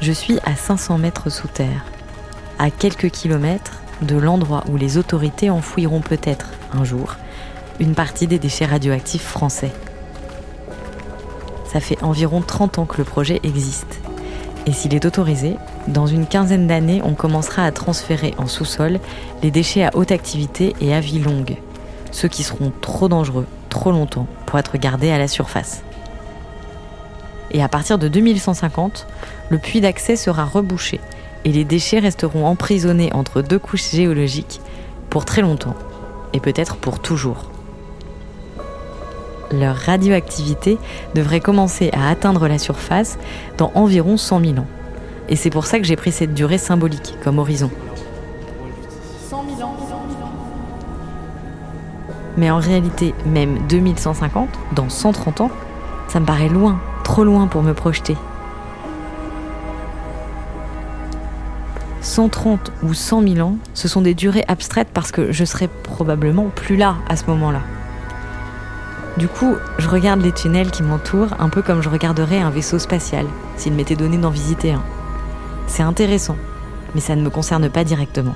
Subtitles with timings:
[0.00, 1.84] Je suis à 500 mètres sous terre,
[2.58, 7.16] à quelques kilomètres de l'endroit où les autorités enfouiront peut-être un jour
[7.80, 9.72] une partie des déchets radioactifs français.
[11.70, 14.00] Ça fait environ 30 ans que le projet existe.
[14.66, 15.56] Et s'il est autorisé,
[15.86, 18.98] dans une quinzaine d'années, on commencera à transférer en sous-sol
[19.42, 21.56] les déchets à haute activité et à vie longue,
[22.10, 25.82] ceux qui seront trop dangereux, trop longtemps, pour être gardés à la surface.
[27.52, 29.06] Et à partir de 2150,
[29.50, 31.00] le puits d'accès sera rebouché
[31.44, 34.60] et les déchets resteront emprisonnés entre deux couches géologiques
[35.10, 35.76] pour très longtemps,
[36.32, 37.50] et peut-être pour toujours.
[39.52, 40.78] Leur radioactivité
[41.14, 43.18] devrait commencer à atteindre la surface
[43.58, 44.66] dans environ 100 000 ans.
[45.28, 47.70] Et c'est pour ça que j'ai pris cette durée symbolique comme horizon.
[49.28, 49.76] 100 000 ans.
[52.36, 55.50] Mais en réalité, même 2150, dans 130 ans,
[56.08, 58.16] ça me paraît loin, trop loin pour me projeter.
[62.02, 66.50] 130 ou 100 000 ans, ce sont des durées abstraites parce que je serai probablement
[66.54, 67.60] plus là à ce moment-là.
[69.16, 72.78] Du coup, je regarde les tunnels qui m'entourent un peu comme je regarderais un vaisseau
[72.78, 73.24] spatial,
[73.56, 74.82] s'il m'était donné d'en visiter un.
[75.66, 76.36] C'est intéressant,
[76.94, 78.34] mais ça ne me concerne pas directement.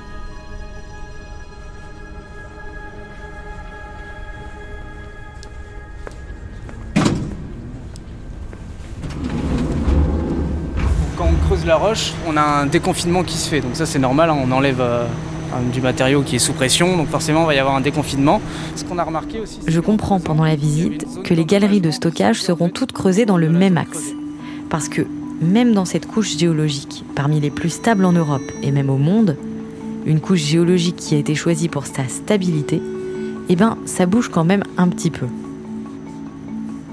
[11.15, 13.61] Quand on creuse la roche, on a un déconfinement qui se fait.
[13.61, 14.37] Donc ça c'est normal, hein.
[14.43, 15.05] on enlève euh,
[15.71, 18.41] du matériau qui est sous pression, donc forcément il va y avoir un déconfinement.
[18.91, 19.59] Ce qu'on a remarqué aussi.
[19.65, 23.47] Je comprends pendant la visite que les galeries de stockage seront toutes creusées dans le
[23.47, 24.11] même axe.
[24.69, 25.03] Parce que
[25.39, 29.37] même dans cette couche géologique, parmi les plus stables en Europe et même au monde,
[30.05, 32.81] une couche géologique qui a été choisie pour sa stabilité,
[33.47, 35.27] eh ben ça bouge quand même un petit peu.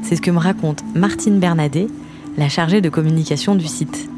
[0.02, 1.88] C'est ce que me raconte Martine Bernadet,
[2.36, 4.08] la chargée de communication du site.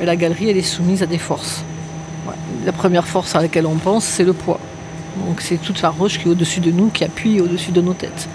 [0.00, 1.62] Et la galerie, elle est soumise à des forces.
[2.64, 4.58] La première force à laquelle on pense, c'est le poids.
[5.16, 7.94] Donc c'est toute la roche qui est au-dessus de nous, qui appuie au-dessus de nos
[7.94, 8.28] têtes.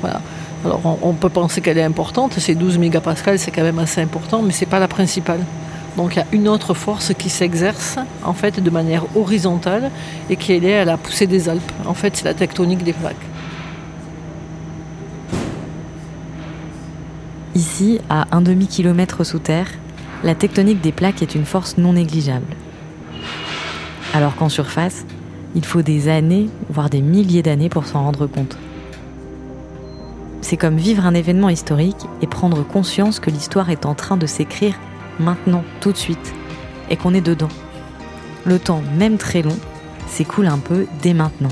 [0.00, 0.20] Voilà.
[0.64, 4.42] Alors on, peut penser qu'elle est importante, ces 12 mégapascales, c'est quand même assez important,
[4.42, 5.40] mais ce n'est pas la principale.
[5.96, 9.90] Donc il y a une autre force qui s'exerce en fait de manière horizontale
[10.28, 11.72] et qui est liée à la poussée des Alpes.
[11.86, 13.16] En fait, c'est la tectonique des plaques.
[17.54, 19.68] Ici, à un demi-kilomètre sous terre,
[20.22, 22.54] la tectonique des plaques est une force non négligeable.
[24.12, 25.06] Alors qu'en surface,
[25.54, 28.56] il faut des années, voire des milliers d'années pour s'en rendre compte.
[30.42, 34.26] C'est comme vivre un événement historique et prendre conscience que l'histoire est en train de
[34.26, 34.74] s'écrire
[35.18, 36.34] maintenant, tout de suite,
[36.88, 37.48] et qu'on est dedans.
[38.46, 39.56] Le temps, même très long,
[40.06, 41.50] s'écoule un peu dès maintenant.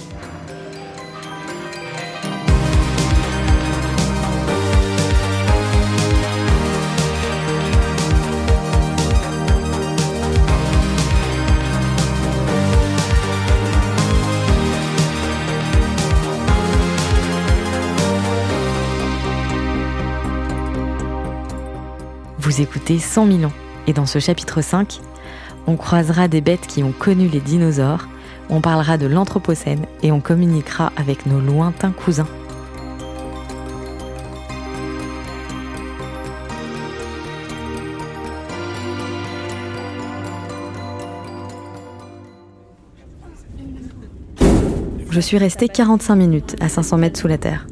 [22.58, 23.52] Vous écoutez 100 000 ans.
[23.86, 24.98] Et dans ce chapitre 5,
[25.68, 28.08] on croisera des bêtes qui ont connu les dinosaures,
[28.50, 32.26] on parlera de l'Anthropocène et on communiquera avec nos lointains cousins.
[45.10, 47.68] Je suis restée 45 minutes à 500 mètres sous la terre.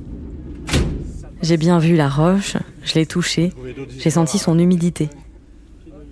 [1.42, 3.52] J'ai bien vu la roche, je l'ai touchée,
[3.98, 5.10] j'ai senti son humidité.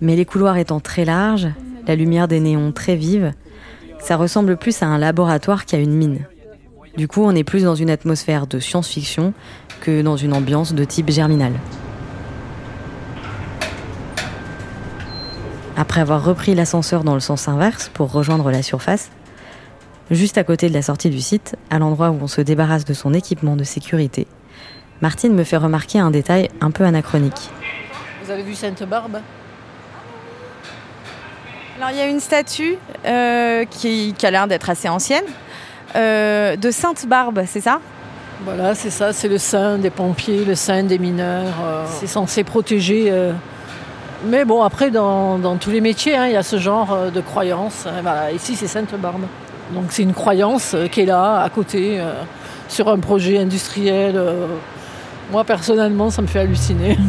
[0.01, 1.47] Mais les couloirs étant très larges,
[1.87, 3.31] la lumière des néons très vive,
[3.99, 6.27] ça ressemble plus à un laboratoire qu'à une mine.
[6.97, 9.33] Du coup, on est plus dans une atmosphère de science-fiction
[9.81, 11.53] que dans une ambiance de type germinal.
[15.77, 19.11] Après avoir repris l'ascenseur dans le sens inverse pour rejoindre la surface,
[20.11, 22.93] juste à côté de la sortie du site, à l'endroit où on se débarrasse de
[22.93, 24.27] son équipement de sécurité,
[25.01, 27.49] Martine me fait remarquer un détail un peu anachronique.
[28.23, 29.19] Vous avez vu Sainte-Barbe
[31.77, 35.25] Alors il y a une statue euh, qui, a l'air d'être assez ancienne,
[35.95, 37.81] euh, de Sainte-Barbe, c'est ça?
[38.45, 41.53] Voilà, c'est ça, c'est le saint des pompiers, le saint des mineurs.
[41.63, 43.11] Euh, c'est censé protéger.
[44.25, 47.85] Mais bon, après, dans, tous les métiers, hein, il y a ce genre de croyance.
[48.01, 49.25] Voilà, ici, c'est Sainte-Barbe.
[49.71, 52.01] Donc c'est une croyance qui est là, à côté,
[52.69, 54.21] sur un projet industriel
[55.31, 56.97] moi personnellement, ça me fait halluciner.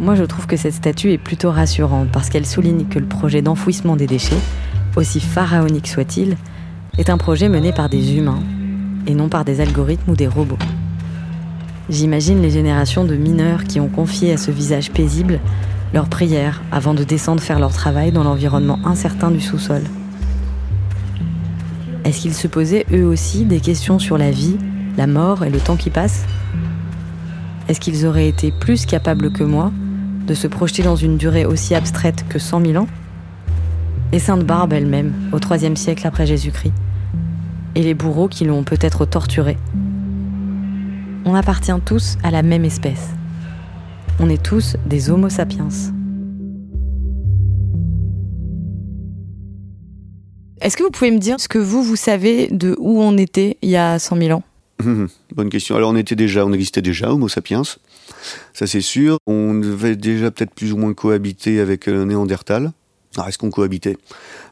[0.00, 3.42] Moi, je trouve que cette statue est plutôt rassurante parce qu'elle souligne que le projet
[3.42, 4.40] d'enfouissement des déchets,
[4.96, 6.38] aussi pharaonique soit-il,
[6.96, 8.42] est un projet mené par des humains
[9.06, 10.58] et non par des algorithmes ou des robots.
[11.90, 15.38] J'imagine les générations de mineurs qui ont confié à ce visage paisible
[15.92, 19.82] leurs prières avant de descendre faire leur travail dans l'environnement incertain du sous-sol.
[22.04, 24.56] Est-ce qu'ils se posaient eux aussi des questions sur la vie,
[25.00, 26.26] la mort et le temps qui passe
[27.68, 29.72] Est-ce qu'ils auraient été plus capables que moi
[30.26, 32.88] de se projeter dans une durée aussi abstraite que 100 000 ans?
[34.12, 36.74] Et Sainte Barbe elle-même, au IIIe siècle après Jésus-Christ
[37.76, 39.56] Et les bourreaux qui l'ont peut-être torturé
[41.24, 43.08] On appartient tous à la même espèce.
[44.18, 45.68] On est tous des Homo sapiens.
[50.60, 53.56] Est-ce que vous pouvez me dire ce que vous, vous savez de où on était
[53.62, 54.42] il y a 100 000 ans?
[55.34, 55.76] Bonne question.
[55.76, 57.62] Alors on était déjà, on existait déjà, Homo sapiens,
[58.52, 59.18] ça c'est sûr.
[59.26, 62.72] On devait déjà peut-être plus ou moins cohabiter avec le Néandertal.
[63.16, 63.96] Alors est-ce qu'on cohabitait?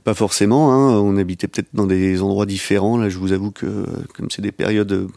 [0.04, 0.72] Pas forcément.
[0.72, 0.98] Hein.
[1.00, 2.98] On habitait peut-être dans des endroits différents.
[2.98, 3.84] Là, je vous avoue que
[4.14, 5.08] comme c'est des périodes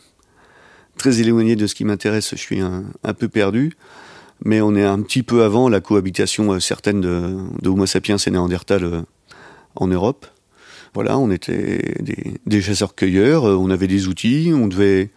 [0.97, 2.83] très éloignées de ce qui m'intéresse, je suis un,
[3.17, 3.73] peu perdu.
[4.45, 8.17] Mais on est un petit peu avant la cohabitation euh, certaine de, de Homo sapiens
[8.17, 9.01] et Néandertal euh,
[9.75, 10.25] en Europe.
[10.93, 11.95] Voilà, on était
[12.45, 15.09] des, chasseurs-cueilleurs, euh, on avait des outils, on devait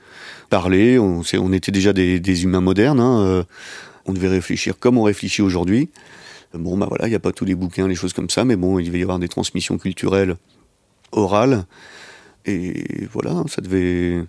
[0.49, 1.23] parler, on,
[1.53, 3.44] était déjà des, humains modernes, hein, euh,
[4.06, 5.91] on devait réfléchir comme on réfléchit aujourd'hui.
[6.53, 8.55] Bon, bah voilà, il n'y a pas tous les bouquins, les choses comme ça, mais
[8.55, 10.37] bon, il devait y avoir des transmissions culturelles
[11.11, 11.67] orales.
[12.47, 14.23] Et voilà, ça devait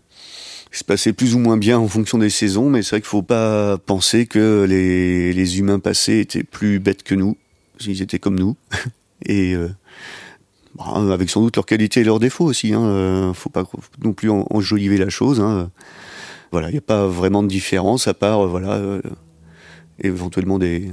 [0.71, 3.09] se passer plus ou moins bien en fonction des saisons, mais c'est vrai qu'il ne
[3.09, 7.37] faut pas penser que les, les, humains passés étaient plus bêtes que nous.
[7.85, 8.55] Ils étaient comme nous.
[9.25, 9.69] Et euh,
[10.77, 12.73] bah, avec sans doute leurs qualités et leurs défauts aussi.
[12.73, 12.83] Hein.
[12.83, 13.63] Euh, faut pas
[14.03, 15.39] non plus enjoliver la chose.
[15.39, 15.69] Hein.
[16.51, 19.01] Voilà, il n'y a pas vraiment de différence à part euh, voilà euh,
[20.01, 20.91] éventuellement des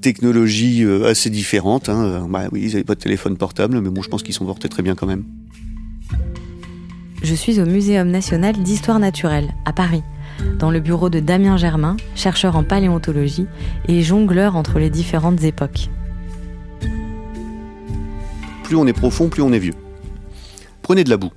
[0.00, 1.88] technologies assez différentes.
[1.88, 2.26] Hein.
[2.28, 4.68] Bah, oui, ils n'avaient pas de téléphone portable, mais bon, je pense qu'ils sont portés
[4.68, 5.24] très bien quand même.
[7.22, 10.02] Je suis au Muséum national d'histoire naturelle à Paris,
[10.58, 13.46] dans le bureau de Damien Germain, chercheur en paléontologie
[13.88, 15.88] et jongleur entre les différentes époques
[18.74, 19.74] plus on est profond, plus on est vieux.
[20.82, 21.30] Prenez de la boue.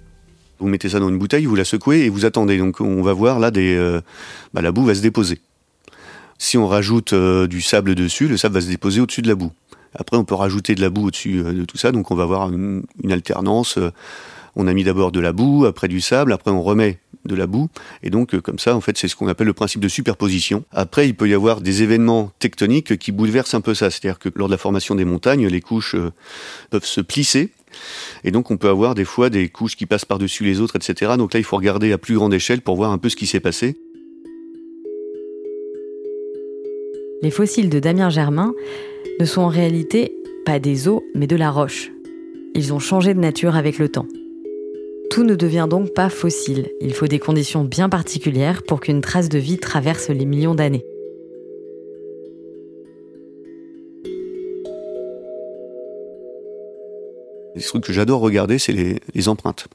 [0.57, 2.57] Vous mettez ça dans une bouteille, vous la secouez et vous attendez.
[2.57, 4.01] Donc on va voir là, des, euh,
[4.55, 5.39] bah, la boue va se déposer.
[6.39, 9.35] Si on rajoute euh, du sable dessus, le sable va se déposer au-dessus de la
[9.35, 9.51] boue.
[9.93, 12.23] Après, on peut rajouter de la boue au-dessus euh, de tout ça, donc on va
[12.23, 13.77] avoir une, une alternance.
[14.57, 17.45] On a mis d'abord de la boue, après du sable, après on remet de la
[17.45, 17.69] boue.
[18.01, 20.63] Et donc, euh, comme ça, en fait, c'est ce qu'on appelle le principe de superposition.
[20.71, 23.91] Après, il peut y avoir des événements tectoniques qui bouleversent un peu ça.
[23.91, 26.11] C'est-à-dire que lors de la formation des montagnes, les couches euh,
[26.71, 27.51] peuvent se plisser.
[28.23, 31.13] Et donc, on peut avoir des fois des couches qui passent par-dessus les autres, etc.
[31.17, 33.27] Donc là, il faut regarder à plus grande échelle pour voir un peu ce qui
[33.27, 33.77] s'est passé.
[37.21, 38.53] Les fossiles de Damien Germain
[39.19, 40.15] ne sont en réalité
[40.45, 41.91] pas des os, mais de la roche.
[42.55, 44.07] Ils ont changé de nature avec le temps.
[45.09, 46.69] Tout ne devient donc pas fossile.
[46.81, 50.85] Il faut des conditions bien particulières pour qu'une trace de vie traverse les millions d'années.
[57.55, 59.67] Les trucs que j'adore regarder, c'est les, empreintes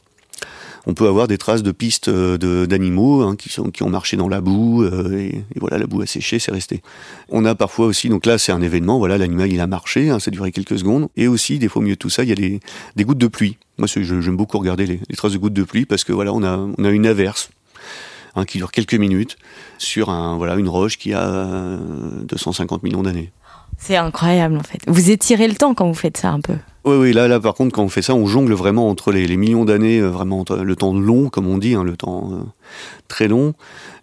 [0.86, 4.40] on peut avoir des traces de pistes euh, d'animaux hein, qui, ont marché dans la
[4.40, 6.82] boue euh, et, voilà la boue a séché, c'est resté.
[7.28, 10.18] On a parfois aussi, donc là c'est un événement, voilà l'animal il a marché, hein,
[10.18, 12.28] ça a duré quelques secondes et aussi des fois au milieu de tout ça il
[12.28, 13.58] y a des, gouttes de pluie.
[13.78, 16.56] Moi j'aime beaucoup regarder les, traces de gouttes de pluie parce que voilà on a
[16.56, 17.50] on a une averse.
[18.34, 19.36] Hein, qui dure quelques minutes
[19.76, 21.78] sur un voilà une roche qui a
[22.24, 23.30] 250 euh, millions d'années.
[23.84, 24.78] C'est incroyable en fait.
[24.86, 26.54] Vous étirez le temps quand vous faites ça un peu.
[26.84, 29.36] Oui, oui, là, là, par contre, quand on fait ça, on jongle vraiment entre les,
[29.36, 32.36] millions d'années, euh, vraiment le temps long, comme on dit, hein, le temps euh,
[33.08, 33.54] très long,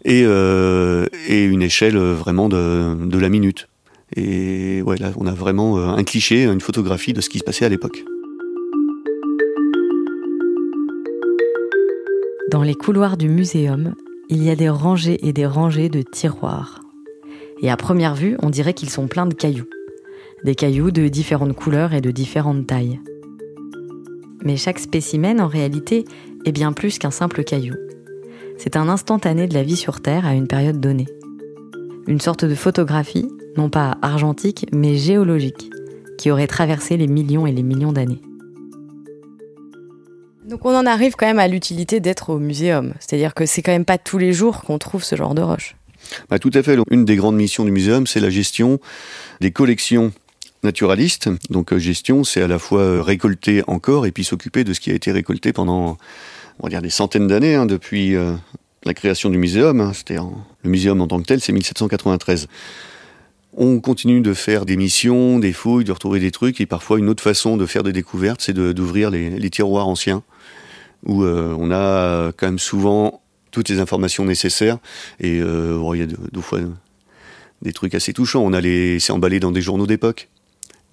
[0.03, 3.69] et, euh, et une échelle vraiment de, de, la minute.
[4.15, 7.65] Et ouais, là, on a vraiment un cliché, une photographie de ce qui se passait
[7.65, 8.03] à l'époque.
[12.51, 13.93] Dans les couloirs du muséum,
[14.29, 16.81] il y a des rangées et des rangées de tiroirs.
[17.61, 19.67] Et à première vue, on dirait qu'ils sont pleins de cailloux
[20.43, 22.99] des cailloux de différentes couleurs et de différentes tailles.
[24.43, 26.05] Mais chaque spécimen, en réalité,
[26.45, 27.75] est bien plus qu'un simple caillou.
[28.57, 31.07] C'est un instantané de la vie sur Terre à une période donnée.
[32.07, 35.69] Une sorte de photographie, non pas argentique, mais géologique,
[36.17, 38.21] qui aurait traversé les millions et les millions d'années.
[40.45, 42.93] Donc on en arrive quand même à l'utilité d'être au muséum.
[42.99, 45.75] C'est-à-dire que c'est quand même pas tous les jours qu'on trouve ce genre de roche.
[46.29, 46.77] Bah, tout à fait.
[46.89, 48.79] Une des grandes missions du muséum, c'est la gestion
[49.41, 50.11] des collections
[50.63, 51.29] naturaliste.
[51.49, 54.79] Donc euh, gestion, c'est à la fois euh, récolter encore et puis s'occuper de ce
[54.79, 55.97] qui a été récolté pendant,
[56.59, 58.33] on va dire, des centaines d'années, hein, depuis euh,
[58.85, 59.79] la création du muséum.
[59.81, 59.93] Hein.
[59.93, 60.17] C'était
[60.63, 62.47] le muséum en tant que tel, c'est 1793.
[63.57, 67.09] On continue de faire des missions, des fouilles, de retrouver des trucs, et parfois une
[67.09, 70.21] autre façon de faire des découvertes, c'est d'ouvrir les, tiroirs anciens,
[71.03, 73.18] où on a quand même souvent
[73.51, 74.77] toutes les informations nécessaires,
[75.19, 76.59] et euh, il y a deux, fois
[77.61, 78.43] des trucs assez touchants.
[78.43, 78.61] On a
[78.99, 80.29] c'est emballé dans des journaux d'époque,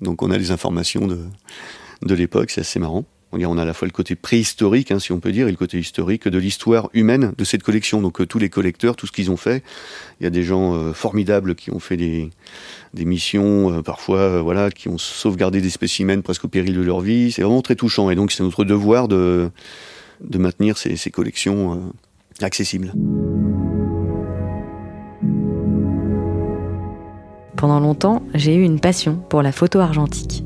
[0.00, 1.20] donc on a les informations de,
[2.02, 3.04] de l'époque, c'est assez marrant.
[3.32, 5.58] On a à la fois le côté préhistorique, hein, si on peut dire, et le
[5.58, 8.00] côté historique de l'histoire humaine de cette collection.
[8.00, 9.62] Donc euh, tous les collecteurs, tout ce qu'ils ont fait.
[10.20, 12.30] Il y a des gens euh, formidables qui ont fait des,
[12.94, 17.30] des missions, parfois, voilà, qui ont sauvegardé des spécimens presque au péril de leur vie.
[17.30, 18.08] C'est vraiment très touchant.
[18.08, 19.50] Et donc c'est notre devoir de,
[20.22, 21.92] de maintenir ces collections
[22.42, 22.92] accessibles.
[27.56, 30.44] Pendant longtemps, j'ai eu une passion pour la photo argentique.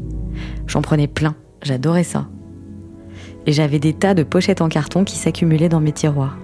[0.67, 2.27] J'en prenais plein, j'adorais ça
[3.47, 6.37] et j'avais des tas de pochettes en carton qui s'accumulaient dans mes tiroirs.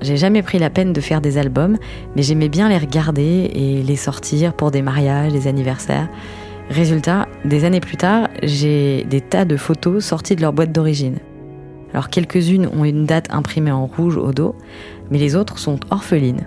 [0.00, 1.76] J'ai jamais pris la peine de faire des albums,
[2.16, 6.08] mais j'aimais bien les regarder et les sortir pour des mariages, des anniversaires.
[6.70, 11.18] Résultat, des années plus tard, j'ai des tas de photos sorties de leur boîte d'origine.
[11.92, 14.54] Alors quelques-unes ont une date imprimée en rouge au dos,
[15.10, 16.46] mais les autres sont orphelines.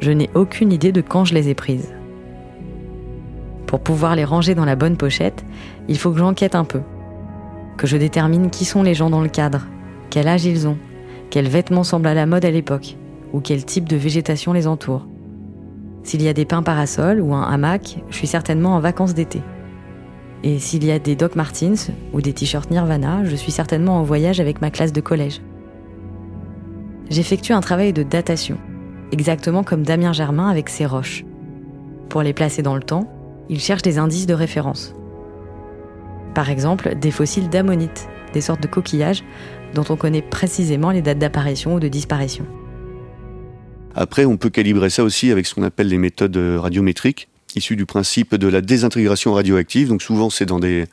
[0.00, 1.92] Je n'ai aucune idée de quand je les ai prises.
[3.66, 5.44] Pour pouvoir les ranger dans la bonne pochette,
[5.88, 6.80] il faut que j'enquête un peu
[7.78, 9.66] que je détermine qui sont les gens dans le cadre,
[10.10, 10.76] quel âge ils ont,
[11.30, 12.96] quels vêtements semblent à la mode à l'époque,
[13.32, 15.06] ou quel type de végétation les entoure.
[16.02, 19.40] S'il y a des pins parasols ou un hamac, je suis certainement en vacances d'été.
[20.44, 24.04] Et s'il y a des Doc Martens ou des t-shirts Nirvana, je suis certainement en
[24.04, 25.40] voyage avec ma classe de collège.
[27.10, 28.58] J'effectue un travail de datation,
[29.10, 31.24] exactement comme Damien Germain avec ses roches.
[32.08, 33.10] Pour les placer dans le temps,
[33.48, 34.94] il cherche des indices de référence.
[36.34, 39.24] Par exemple, des fossiles d'ammonites, des sortes de coquillages
[39.74, 42.46] dont on connaît précisément les dates d'apparition ou de disparition.
[43.94, 47.86] Après, on peut calibrer ça aussi avec ce qu'on appelle les méthodes radiométriques, issues du
[47.86, 49.88] principe de la désintégration radioactive.
[49.88, 50.86] Donc souvent, c'est dans des,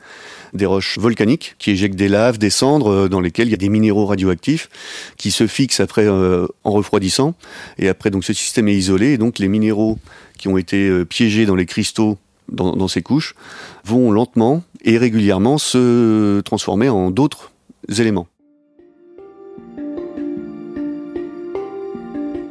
[0.52, 3.58] des roches volcaniques qui éjectent des laves, des cendres, euh, dans lesquelles il y a
[3.58, 4.68] des minéraux radioactifs
[5.16, 7.34] qui se fixent après euh, en refroidissant.
[7.78, 9.12] Et après, donc ce système est isolé.
[9.12, 9.98] Et donc les minéraux
[10.38, 13.34] qui ont été euh, piégés dans les cristaux dans, ces couches
[13.84, 17.50] vont lentement et régulièrement se transformer en d'autres
[17.98, 18.28] éléments.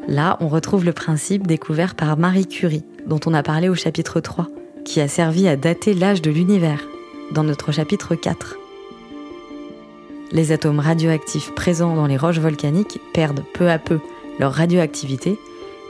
[0.08, 4.20] Là, on retrouve le principe découvert par Marie Curie, dont on a parlé au chapitre
[4.20, 4.48] 3,
[4.84, 6.82] qui a servi à dater l'âge de l'univers,
[7.32, 8.58] dans notre chapitre 4.
[10.32, 14.00] Les atomes radioactifs présents dans les roches volcaniques perdent peu à peu
[14.40, 15.38] leur radioactivité,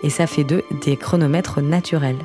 [0.03, 2.19] et ça fait d'eux des chronomètres naturels.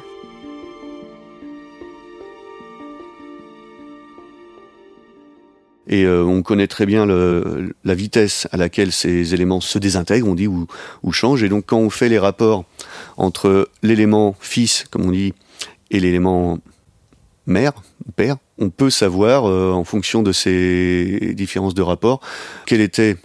[5.91, 10.37] Et euh, on connaît très bien la vitesse à laquelle ces éléments se désintègrent, on
[10.37, 10.69] dit, ou,
[11.03, 11.43] ou changent.
[11.43, 12.65] Et donc quand on fait les rapports
[13.21, 15.35] entre l'élément fils, comme on dit,
[15.91, 16.59] et l'élément
[17.47, 17.73] mère,
[18.17, 22.21] père, on peut savoir, euh, en fonction de ces différences de rapport,
[22.67, 23.17] quelle était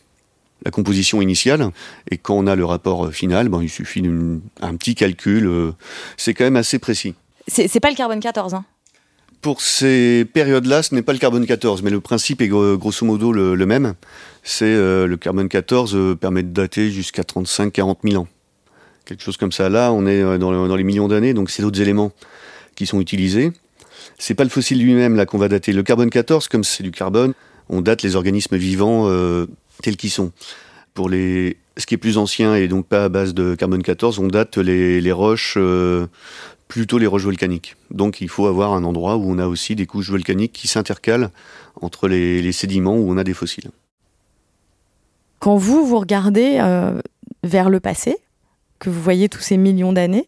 [0.63, 1.69] la composition initiale.
[2.09, 5.47] Et quand on a le rapport final, ben, il suffit d'un petit calcul.
[5.47, 5.71] Euh,
[6.17, 7.13] c'est quand même assez précis.
[7.47, 8.65] C'est pas le carbone 14, hein
[9.45, 13.31] pour ces périodes-là, ce n'est pas le carbone 14, mais le principe est grosso modo
[13.31, 13.93] le, même.
[14.41, 18.27] C'est euh, le carbone 14 euh, permet de dater jusqu'à 35-40 000 ans.
[19.05, 19.69] Quelque chose comme ça.
[19.69, 22.11] Là, on est euh, dans, les millions d'années, donc c'est d'autres éléments
[22.75, 23.51] qui sont utilisés.
[24.17, 25.73] C'est pas le fossile lui-même là qu'on va dater.
[25.73, 27.33] Le carbone 14, comme c'est du carbone,
[27.69, 29.09] on date les organismes vivants
[29.81, 30.31] tels qu'ils sont.
[30.93, 34.19] Pour les, ce qui est plus ancien et donc pas à base de carbone 14,
[34.19, 35.57] on date les, roches
[36.67, 37.75] plutôt les roches volcaniques.
[37.91, 41.29] Donc il faut avoir un endroit où on a aussi des couches volcaniques qui s'intercalent
[41.81, 43.69] entre les, sédiments où on a des fossiles.
[45.39, 46.99] Quand vous, vous regardez euh,
[47.43, 48.17] vers le passé,
[48.79, 50.27] que vous voyez tous ces millions d'années,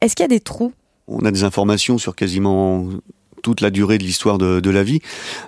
[0.00, 0.72] est-ce qu'il y a des trous?
[1.08, 2.88] On a des informations sur quasiment
[3.42, 5.00] toute la durée de l'histoire de, la vie,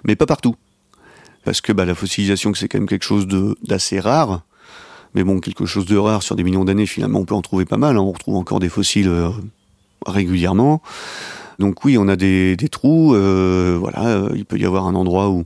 [0.05, 0.57] mais pas partout.
[1.45, 3.27] Parce que bah, la fossilisation, c'est quand même quelque chose
[3.63, 4.43] d'assez rare.
[5.15, 7.65] Mais bon, quelque chose de rare sur des millions d'années, finalement, on peut en trouver
[7.65, 7.97] pas mal.
[7.97, 8.01] Hein.
[8.01, 9.29] On retrouve encore des fossiles euh,
[10.07, 10.81] régulièrement.
[11.59, 13.15] Donc oui, on a des, trous.
[13.15, 15.45] Euh, voilà, euh, il peut y avoir un endroit où,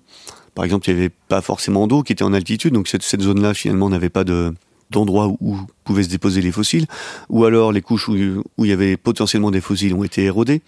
[0.54, 3.22] par exemple, il n'y avait pas forcément d'eau qui était en altitude, donc cette, cette
[3.22, 4.54] zone-là finalement n'avait pas de
[4.90, 6.86] d'endroit où, pouvaient se déposer les fossiles,
[7.28, 10.62] ou alors les couches où, il y avait potentiellement des fossiles ont été érodées.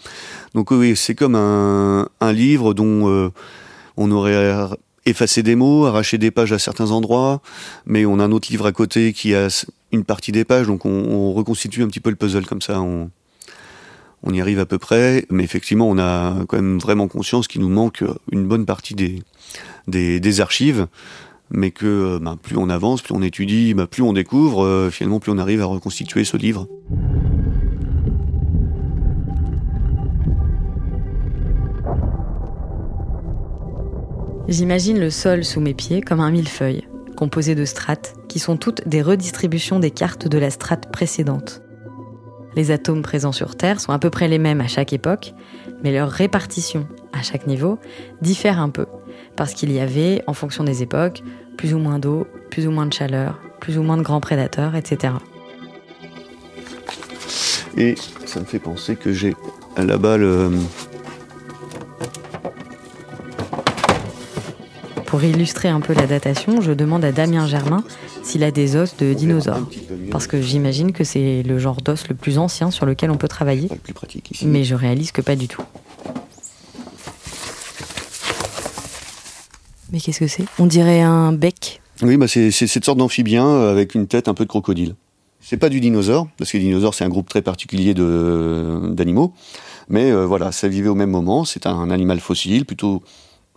[0.55, 3.31] Donc oui, c'est comme un, livre dont euh,
[3.97, 4.57] on aurait
[5.07, 7.41] effacé des mots, arraché des pages à certains endroits,
[7.87, 9.49] mais on a un autre livre à côté qui a
[9.93, 12.81] une partie des pages, donc on, on reconstitue un petit peu le puzzle comme ça.
[12.81, 13.11] On,
[14.31, 17.69] y arrive à peu près, mais effectivement, on a quand même vraiment conscience qu'il nous
[17.69, 20.87] manque une bonne partie des, archives,
[21.51, 24.91] mais que euh, ben, plus on avance, plus on étudie, ben, plus on découvre, euh,
[24.91, 26.67] finalement plus on arrive à reconstituer ce livre.
[34.49, 38.89] J'imagine le sol sous mes pieds comme un millefeuille, composé de strates, qui sont toutes
[38.89, 41.61] des redistributions des cartes de la strate précédente.
[42.57, 45.35] Les atomes présents sur Terre sont à peu près les mêmes à chaque époque,
[45.85, 47.79] mais leur répartition, à chaque niveau,
[48.23, 48.87] diffère un peu,
[49.39, 51.23] parce qu'il y avait, en fonction des époques,
[51.57, 54.75] plus ou moins d'eau, plus ou moins de chaleur, plus ou moins de grands prédateurs,
[54.75, 55.15] etc.
[57.77, 57.95] Et
[58.27, 59.37] ça me fait penser que j'ai
[59.77, 60.51] là-bas le.
[65.07, 67.85] Pour illustrer un peu la datation, je demande à Damien Germain
[68.25, 69.71] s'il a des os de dinosaures.
[70.11, 73.29] Parce que j'imagine que c'est le genre d'os le plus ancien sur lequel on peut
[73.29, 73.69] travailler.
[74.43, 75.63] Mais je réalise que pas du tout.
[79.93, 80.45] Mais qu'est-ce que c'est?
[80.59, 81.81] On dirait un bec.
[82.03, 84.95] Oui, bah c'est cette sorte d'amphibien euh, avec une tête un peu de crocodile.
[85.41, 89.33] C'est pas du dinosaure, parce que les dinosaures c'est un groupe très particulier de d'animaux.
[89.89, 91.45] Mais euh, voilà, ça vivait au même moment.
[91.45, 93.03] C'est un animal fossile, plutôt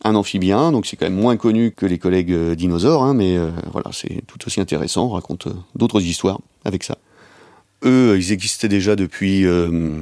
[0.04, 3.38] un amphibien, donc c'est quand même moins connu que les collègues euh, dinosaures, hein, mais
[3.38, 5.06] euh, voilà, c'est tout aussi intéressant.
[5.06, 6.98] On raconte euh, d'autres histoires avec ça.
[7.84, 9.98] Eux, ils existaient déjà depuis, euh,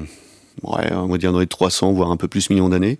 [0.64, 2.98] ouais, on va dire dans les 300 voire un peu plus millions d'années.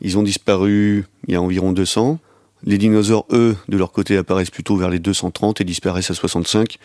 [0.00, 2.18] Ils ont disparu il y a environ 200.
[2.64, 6.78] Les dinosaures, eux, de leur côté, apparaissent plutôt vers les 230 et disparaissent à 65,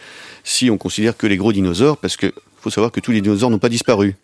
[0.43, 3.49] si on considère que les gros dinosaures, parce que faut savoir que tous les dinosaures
[3.49, 4.15] n'ont pas disparu.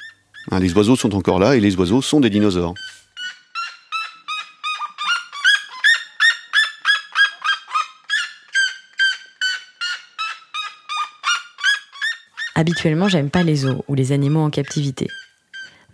[0.51, 2.73] Hein, les oiseaux sont encore là et les oiseaux sont des dinosaures.
[12.55, 15.07] Habituellement, j'aime pas les zoos ou les animaux en captivité.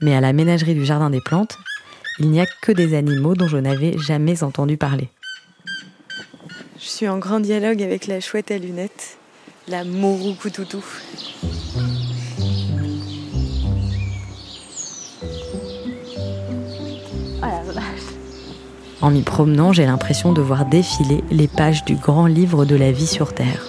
[0.01, 1.57] Mais à la ménagerie du Jardin des Plantes,
[2.19, 5.10] il n'y a que des animaux dont je n'avais jamais entendu parler.
[6.83, 9.17] Je suis en grand dialogue avec la chouette à lunettes,
[9.69, 10.83] la Mourou-Koutoutou.
[18.99, 22.91] En m'y promenant, j'ai l'impression de voir défiler les pages du grand livre de la
[22.91, 23.65] vie sur Terre.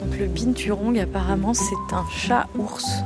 [0.00, 3.04] Donc le binturong, apparemment, c'est un chat-ours.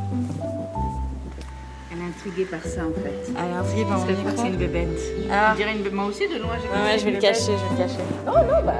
[2.22, 3.32] Elle est intriguée par ça en fait.
[3.38, 5.00] Elle est intriguée par Parce qu'elle croit que c'est une bébête.
[5.30, 5.50] Ah.
[5.52, 5.92] On dirait une bébête.
[5.94, 8.00] Moi aussi, de loin, j'ai Ouais, ouais, je vais le cacher, je vais le cacher.
[8.26, 8.72] Oh non, bah.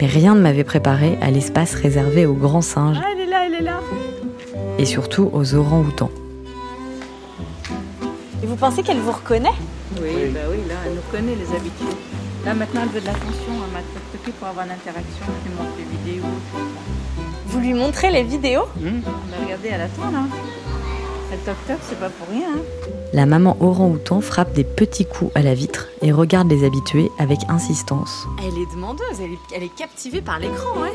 [0.00, 3.46] Mais rien ne m'avait préparé à l'espace réservé aux grands singes Ah, elle est là,
[3.46, 3.80] elle est là.
[4.78, 6.10] et surtout aux orangs-outans.
[8.42, 9.48] Et vous pensez qu'elle vous reconnaît?
[10.00, 11.96] Oui, bah oui, là, elle nous connaît les habitudes.
[12.44, 13.52] Là, maintenant, elle veut de l'attention.
[13.52, 15.24] Elle m'a toqué pour avoir l'interaction.
[15.44, 16.26] Je lui montre les vidéos.
[17.46, 18.66] Vous lui montrez les vidéos?
[18.76, 20.22] Bah, regardez, elle attend là.
[21.38, 22.48] Elle toque-toque, c'est pas pour rien.
[22.56, 22.88] Hein.
[23.12, 27.38] La maman orang-outan frappe des petits coups à la vitre et regarde les habitués avec
[27.48, 28.26] insistance.
[28.40, 30.92] Elle est demandeuse, elle est, elle est captivée par l'écran, ouais.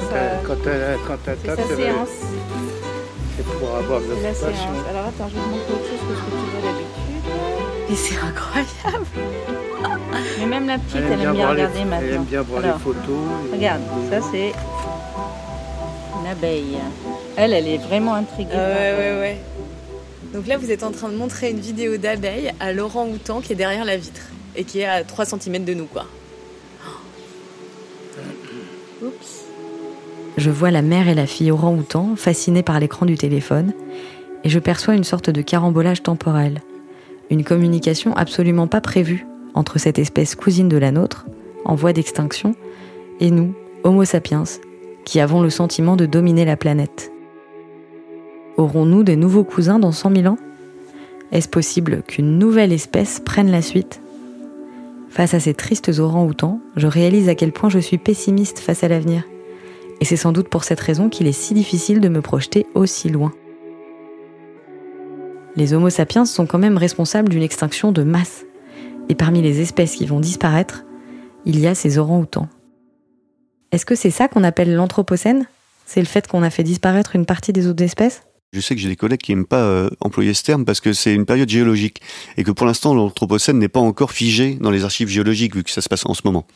[0.00, 2.08] C'est sa- Quand elle, quand elle c'est tape, sa c'est séance.
[3.36, 4.54] c'est pour avoir de la séance.
[4.90, 7.88] Alors attends, je vais te montrer autre chose que ce que tu vois d'habitude.
[7.90, 9.06] Mais c'est incroyable.
[10.40, 12.14] Mais même la petite, Elle elle, aime bien voir les- regarder Elle maintenant.
[12.16, 13.24] aime bien voir Alors, les photos.
[13.52, 14.52] et- Regarde, ça c'est
[16.20, 16.78] une abeille.
[17.36, 18.50] Elle, elle est vraiment intriguée.
[18.52, 19.38] Ah ouais, ouais, ouais.
[20.32, 23.52] Donc là, vous êtes en train de montrer une vidéo d'abeille à Laurent Houtan qui
[23.52, 24.22] est derrière la vitre
[24.56, 26.06] et qui est à 3 cm de nous, quoi.
[29.02, 29.44] Oups.
[30.36, 33.72] Je vois la mère et la fille orang-outan fascinées par l'écran du téléphone
[34.42, 36.60] et je perçois une sorte de carambolage temporel.
[37.30, 41.26] Une communication absolument pas prévue entre cette espèce cousine de la nôtre,
[41.64, 42.54] en voie d'extinction,
[43.20, 44.42] et nous, Homo sapiens,
[45.04, 47.12] qui avons le sentiment de dominer la planète.
[48.56, 50.38] Aurons-nous des nouveaux cousins dans 100 000 ans?
[51.32, 54.00] Est-ce possible qu'une nouvelle espèce prenne la suite?
[55.08, 58.88] Face à ces tristes orang-outans, je réalise à quel point je suis pessimiste face à
[58.88, 59.24] l'avenir.
[60.00, 63.08] Et c'est sans doute pour cette raison qu'il est si difficile de me projeter aussi
[63.08, 63.32] loin.
[65.56, 68.44] Les Homo sapiens sont quand même responsables d'une extinction de masse.
[69.08, 70.84] Et parmi les espèces qui vont disparaître,
[71.44, 72.48] il y a ces orang-outans.
[73.72, 75.46] Est-ce que c'est ça qu'on appelle l'anthropocène?
[75.86, 78.22] C'est le fait qu'on a fait disparaître une partie des autres espèces?
[78.54, 80.92] Je sais que j'ai des collègues qui n'aiment pas euh, employer ce terme parce que
[80.92, 82.00] c'est une période géologique
[82.36, 85.72] et que pour l'instant l'Anthropocène n'est pas encore figé dans les archives géologiques vu que
[85.72, 86.46] ça se passe en ce moment.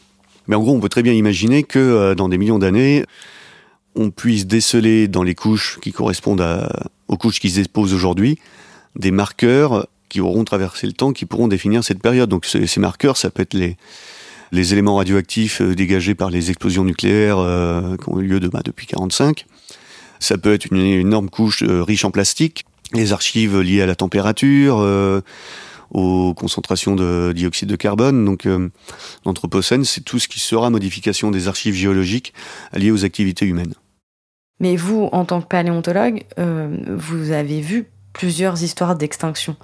[0.47, 3.05] Mais en gros, on peut très bien imaginer que euh, dans des millions d'années,
[3.97, 6.69] on puisse déceler dans les couches qui correspondent
[7.09, 8.39] aux couches qui se déposent aujourd'hui
[8.95, 12.31] des marqueurs qui auront traversé le temps, qui pourront définir cette période.
[12.31, 17.39] Donc ces, marqueurs, ça peut être les, éléments radioactifs euh, dégagés par les explosions nucléaires
[18.01, 19.47] qui ont eu lieu de, depuis 45.
[20.21, 23.95] Ça peut être une énorme couche euh, riche en plastique, les archives liées à la
[23.95, 25.21] température, euh,
[25.91, 28.25] aux concentrations de dioxyde de carbone.
[28.25, 28.69] Donc euh,
[29.25, 32.33] l'anthropocène, c'est tout ce qui sera modification des archives géologiques
[32.75, 33.75] liées aux activités humaines.
[34.61, 39.57] Mais vous, en tant que paléontologue, euh, vous avez vu plusieurs histoires d'extinction.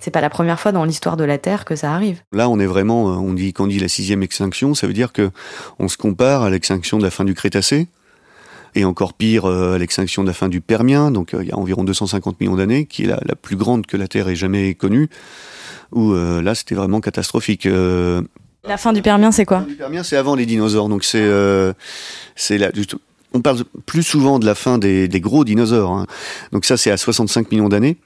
[0.00, 2.20] C'est pas la première fois dans l'histoire de la Terre que ça arrive.
[2.32, 5.12] Là, on est vraiment, on dit, quand on dit la sixième extinction, ça veut dire
[5.12, 5.30] que
[5.78, 7.86] on se compare à l'extinction de la fin du Crétacé,
[8.74, 11.52] et encore pire euh, à l'extinction de la fin du Permien, donc euh, il y
[11.52, 14.36] a environ 250 millions d'années, qui est la, la, plus grande que la Terre ait
[14.36, 15.08] jamais connue,
[15.92, 17.66] où euh, là, c'était vraiment catastrophique.
[17.66, 18.22] Euh,
[18.66, 21.04] la fin du Permien, c'est quoi La fin du Permien, c'est avant les dinosaures, donc
[21.04, 21.28] c'est
[22.34, 22.70] c'est là.
[23.36, 26.06] On parle plus souvent de la fin des, des gros dinosaures, hein.
[26.52, 27.96] donc ça, c'est à 65 millions d'années.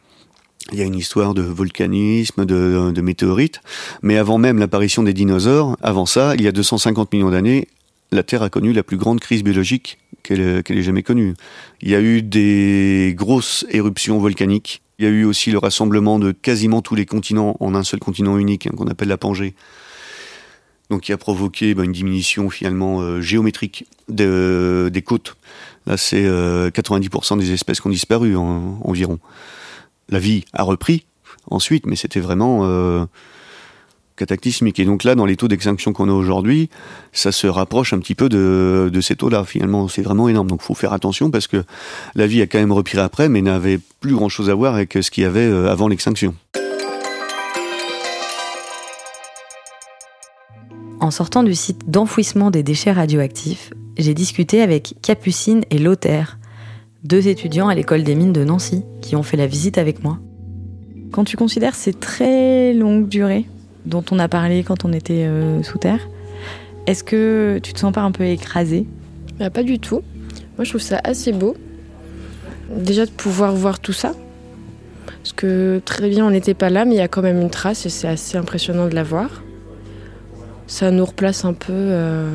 [0.73, 3.61] Il y a une histoire de volcanisme, de, de météorites,
[4.03, 7.69] mais avant même l'apparition des dinosaures, avant ça, il y a 250 millions d'années,
[8.11, 9.99] la Terre a connu la plus grande crise biologique
[10.37, 11.35] qu'elle qu jamais connue.
[11.81, 14.83] Il y a eu des grosses éruptions volcaniques.
[14.99, 18.01] Il y a eu aussi le rassemblement de quasiment tous les continents en un seul
[18.01, 19.55] continent unique, hein, qu'on appelle la Pangée.
[20.91, 25.37] Donc qui a provoqué bah, une diminution finalement euh, géométrique de, des côtes.
[25.87, 29.19] Là, c'est euh, 90% des espèces qui ont disparu en, environ
[30.09, 31.05] la vie a repris
[31.51, 33.05] ensuite, mais c'était vraiment euh,
[34.19, 34.79] cataclysmique.
[34.79, 36.69] Et donc là, dans les taux d'extinction qu'on a aujourd'hui,
[37.13, 39.45] ça se rapproche un petit peu de, de ces taux-là.
[39.45, 40.49] Finalement, c'est vraiment énorme.
[40.49, 41.65] Donc, il faut faire attention parce que
[42.15, 45.11] la vie a quand même repris après, mais n'avait plus grand-chose à voir avec ce
[45.11, 46.35] qu'il y avait euh, avant l'extinction.
[51.01, 56.39] En sortant du site d'enfouissement des déchets radioactifs, j'ai discuté avec Capucine et Lothaire,
[57.05, 60.19] deux étudiants à l'école des mines de Nancy qui ont fait la visite avec moi.
[61.13, 63.47] Quand tu considères ces très longues durées
[63.88, 66.07] dont on a parlé quand on était euh, sous terre,
[66.87, 68.87] est-ce que tu te sens pas un peu écrasé
[69.38, 70.03] bah, Pas du tout.
[70.57, 71.57] Moi je trouve ça assez beau.
[72.74, 74.12] Déjà de pouvoir voir tout ça.
[75.07, 77.51] Parce que très bien on n'était pas là mais il y a quand même une
[77.51, 79.42] trace et c'est assez impressionnant de la voir.
[80.66, 82.31] Ça nous replace un peu euh,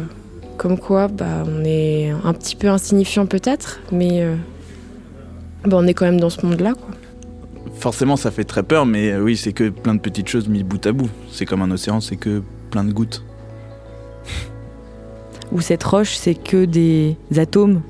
[0.58, 4.36] comme quoi bah, on est un petit peu insignifiant peut-être mais euh,
[5.66, 6.74] bah, on est quand même dans ce monde-là.
[7.80, 10.86] Forcément, ça fait très peur, mais oui, c'est que plein de petites choses mises bout
[10.86, 11.10] à bout.
[11.32, 13.24] C'est comme un océan, c'est que plein de gouttes.
[15.52, 17.82] Ou cette roche, c'est que des atomes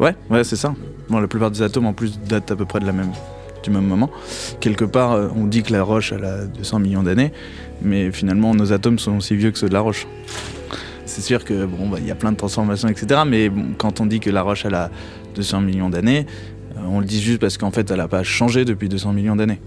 [0.00, 0.74] Ouais, ouais, c'est ça.
[1.08, 3.12] Bon, la plupart des atomes, en plus, datent à peu près de la même,
[3.62, 4.10] du même moment.
[4.60, 7.32] Quelque part, on dit que la roche, elle a 200 millions d'années,
[7.82, 10.06] mais finalement, nos atomes sont aussi vieux que ceux de la roche.
[11.06, 13.22] C'est sûr que bon, bah, y a plein de transformations, etc.
[13.26, 14.90] Mais bon, quand on dit que la roche, elle a
[15.34, 16.26] 200 millions d'années,
[16.86, 19.60] on le dit juste parce qu'en fait, elle n'a pas changé depuis 200 millions d'années.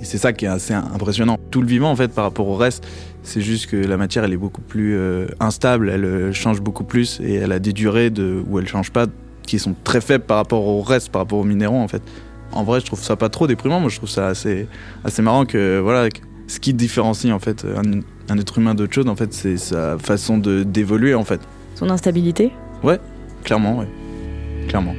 [0.00, 1.36] Et c'est ça qui est assez impressionnant.
[1.50, 2.86] Tout le vivant, en fait, par rapport au reste,
[3.22, 6.84] c'est juste que la matière, elle est beaucoup plus euh, instable, elle euh, change beaucoup
[6.84, 9.06] plus et elle a des durées de, où elle change pas
[9.42, 12.02] qui sont très faibles par rapport au reste, par rapport aux minéraux, en fait.
[12.52, 13.80] En vrai, je trouve ça pas trop déprimant.
[13.80, 14.66] Moi, je trouve ça assez,
[15.04, 16.08] assez marrant que, voilà,
[16.46, 18.00] ce qui différencie, en fait, un,
[18.32, 21.40] un être humain d'autre chose, en fait, c'est sa façon d'évoluer, en fait.
[21.74, 22.52] Son instabilité?
[22.82, 22.98] Ouais,
[23.44, 23.88] clairement, ouais.
[24.68, 24.94] Clairement.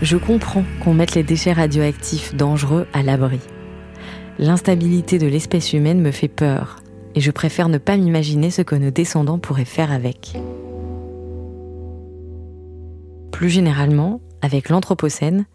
[0.00, 3.40] Je comprends qu'on mette les déchets radioactifs dangereux à l'abri.
[4.38, 6.76] L'instabilité de l'espèce humaine me fait peur,
[7.16, 10.38] et je préfère ne pas m'imaginer ce que nos descendants pourraient faire avec.
[13.32, 15.46] Plus généralement, avec l'Anthropocène,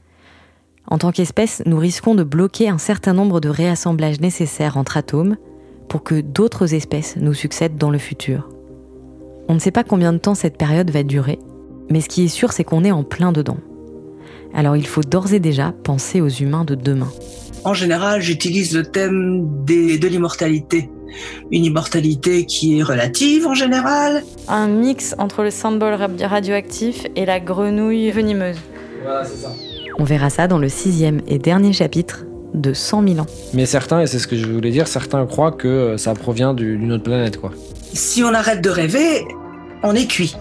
[0.88, 5.38] en tant qu'espèce, nous risquons de bloquer un certain nombre de réassemblages nécessaires entre atomes
[5.88, 8.50] pour que d'autres espèces nous succèdent dans le futur.
[9.48, 11.40] On ne sait pas combien de temps cette période va durer,
[11.90, 13.58] mais ce qui est sûr, c'est qu'on est en plein dedans.
[14.54, 17.12] Alors il faut d'ores et déjà penser aux humains de demain.
[17.64, 20.90] En général, j'utilise le thème des, de l'immortalité.
[21.52, 24.24] Une immortalité qui est relative en général.
[24.48, 28.58] Un mix entre le symbole radioactif et la grenouille venimeuse.
[29.04, 29.54] Voilà, c'est ça.
[30.00, 33.26] On verra ça dans le sixième et dernier chapitre de 100 000 ans.
[33.54, 36.92] Mais certains, et c'est ce que je voulais dire, certains croient que ça provient d'une
[36.92, 37.52] autre planète, quoi.
[37.94, 39.24] Si on arrête de rêver,
[39.84, 40.36] on est cuit.